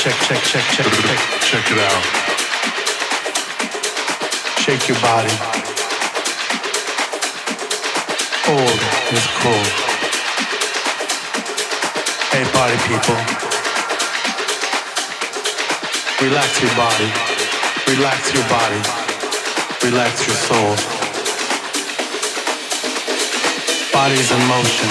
check, 0.00 0.14
check, 0.14 0.40
check, 0.44 0.64
check, 0.72 0.86
check. 0.86 1.20
Check 1.44 1.70
it 1.72 1.78
out. 1.78 2.04
Shake 4.64 4.88
your 4.88 4.96
body. 5.04 5.34
Old 8.48 8.80
is 9.12 9.26
cool. 9.44 9.64
Hey, 12.32 12.44
party 12.56 12.78
people. 12.88 13.20
Relax 16.24 16.48
your 16.64 16.74
body. 16.80 17.10
Relax 17.92 18.32
your 18.32 18.46
body. 18.48 18.80
Relax 19.84 20.26
your 20.26 20.36
soul. 20.48 20.76
Body's 23.92 24.32
in 24.32 24.42
motion. 24.48 24.90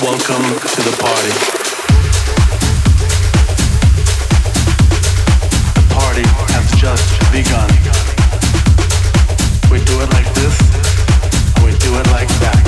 Welcome 0.00 0.44
to 0.64 0.80
the 0.80 0.96
party. 0.98 1.55
We 7.36 7.42
do 7.42 7.52
it 10.00 10.10
like 10.10 10.32
this, 10.32 10.56
and 11.54 11.64
we 11.66 11.72
do 11.76 11.94
it 12.00 12.06
like 12.10 12.32
that. 12.40 12.62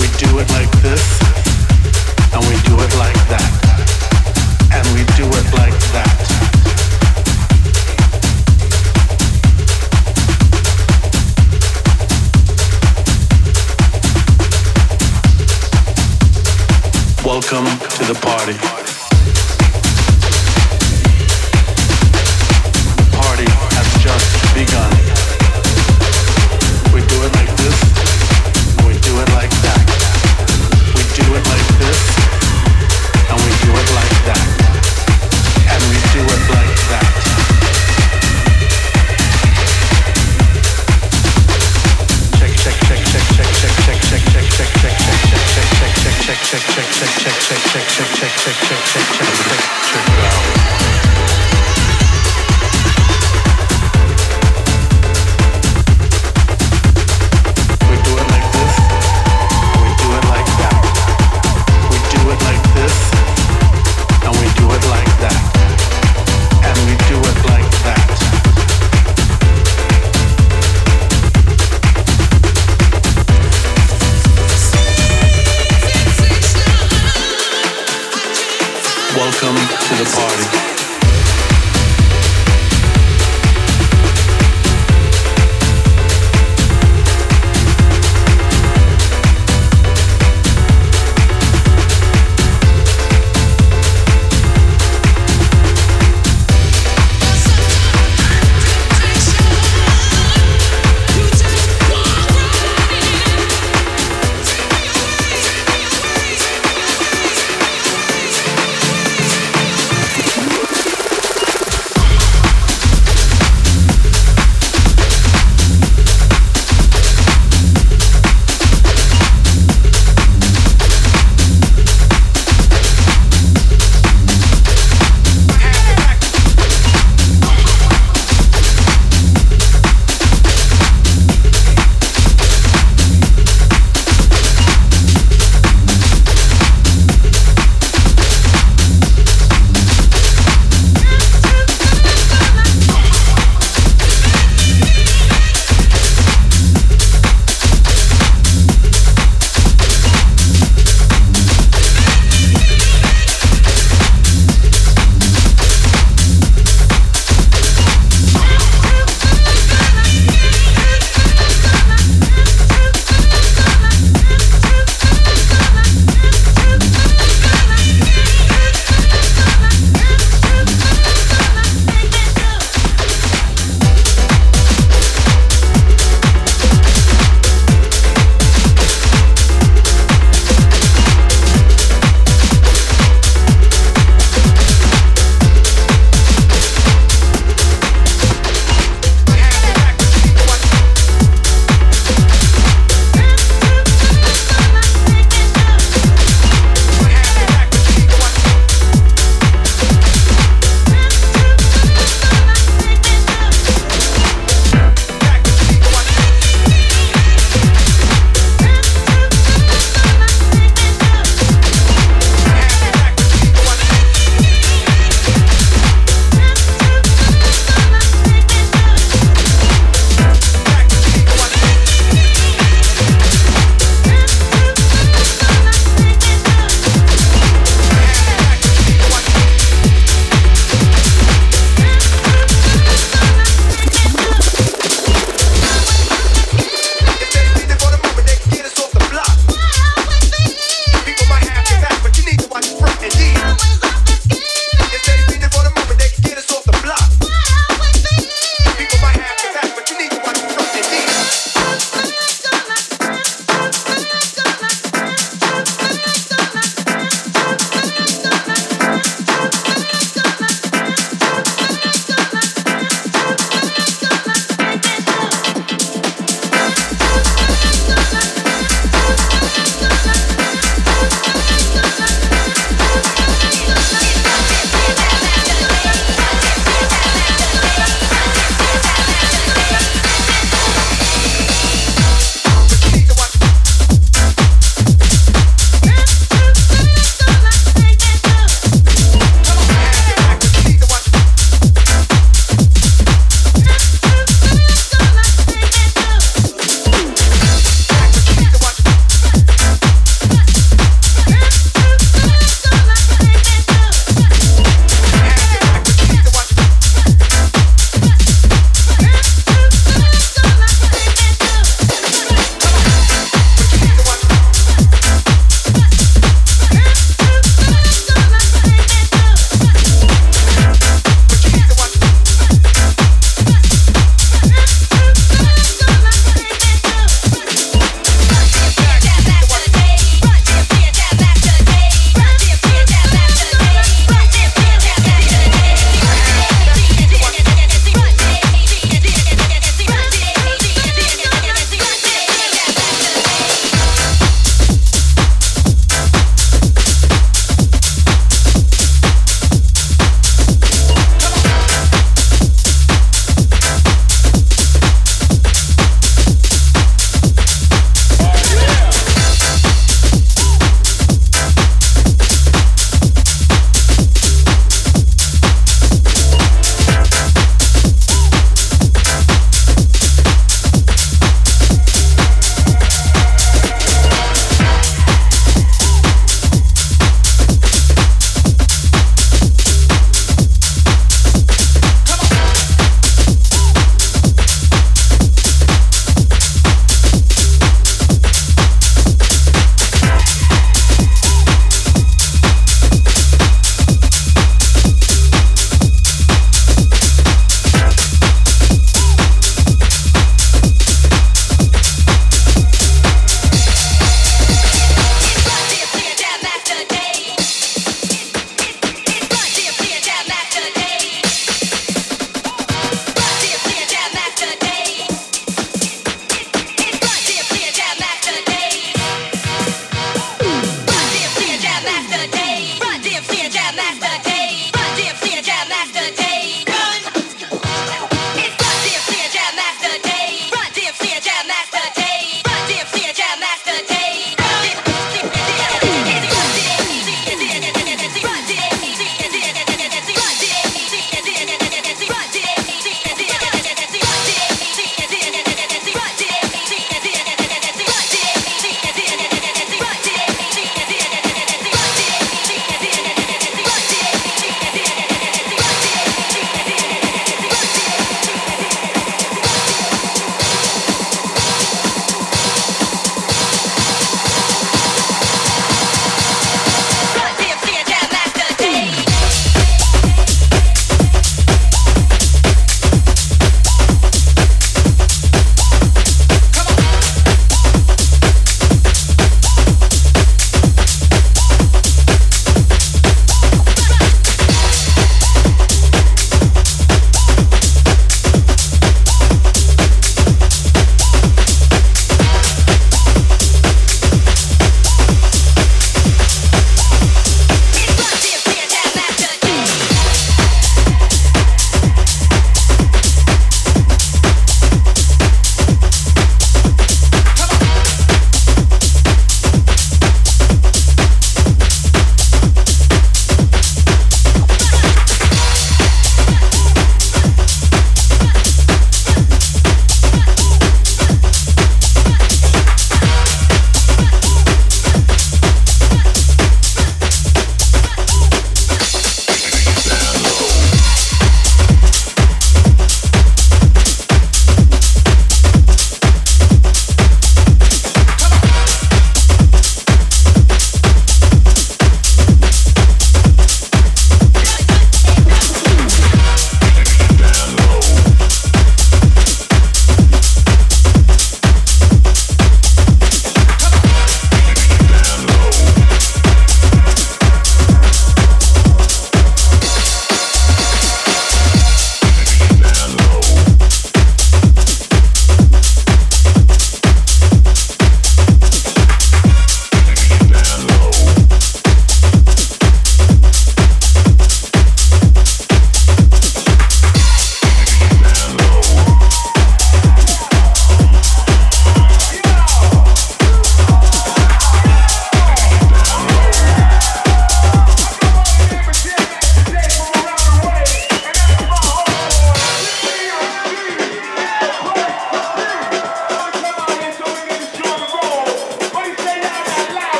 We 0.00 0.08
do 0.18 0.40
it 0.40 0.50
like 0.50 0.72
this, 0.82 1.04
and 2.34 2.44
we 2.48 2.56
do 2.66 2.74
it 2.82 2.92
like 2.98 3.22
that. 3.30 3.50
And 4.72 4.84
we 4.96 5.04
do 5.14 5.26
it 5.28 5.46
like 5.54 5.78
that. 5.94 6.18
Welcome 17.24 17.66
to 17.66 18.04
the 18.12 18.18
party. 18.20 18.71